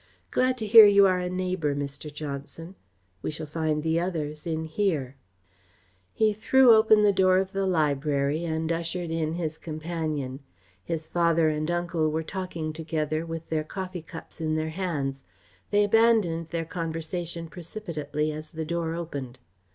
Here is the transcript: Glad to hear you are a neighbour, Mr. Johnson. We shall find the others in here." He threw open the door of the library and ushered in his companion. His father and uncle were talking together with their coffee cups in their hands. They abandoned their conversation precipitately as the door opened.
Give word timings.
Glad 0.31 0.57
to 0.57 0.65
hear 0.65 0.87
you 0.87 1.05
are 1.05 1.19
a 1.19 1.29
neighbour, 1.29 1.75
Mr. 1.75 2.11
Johnson. 2.11 2.73
We 3.21 3.29
shall 3.29 3.45
find 3.45 3.83
the 3.83 3.99
others 3.99 4.47
in 4.47 4.65
here." 4.65 5.15
He 6.11 6.33
threw 6.33 6.73
open 6.73 7.03
the 7.03 7.13
door 7.13 7.37
of 7.37 7.51
the 7.51 7.67
library 7.67 8.43
and 8.43 8.71
ushered 8.71 9.11
in 9.11 9.33
his 9.33 9.59
companion. 9.59 10.39
His 10.83 11.07
father 11.07 11.49
and 11.49 11.69
uncle 11.69 12.09
were 12.09 12.23
talking 12.23 12.73
together 12.73 13.27
with 13.27 13.49
their 13.49 13.63
coffee 13.63 14.01
cups 14.01 14.41
in 14.41 14.55
their 14.55 14.69
hands. 14.71 15.23
They 15.69 15.83
abandoned 15.83 16.47
their 16.47 16.65
conversation 16.65 17.47
precipitately 17.47 18.31
as 18.31 18.49
the 18.51 18.65
door 18.65 18.95
opened. 18.95 19.37